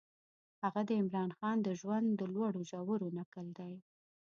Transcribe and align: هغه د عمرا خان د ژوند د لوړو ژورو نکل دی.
هغه 0.63 0.81
د 0.87 0.89
عمرا 0.99 1.23
خان 1.37 1.57
د 1.63 1.67
ژوند 1.79 2.07
د 2.19 2.21
لوړو 2.33 2.61
ژورو 2.69 3.07
نکل 3.17 3.47
دی. 3.59 3.73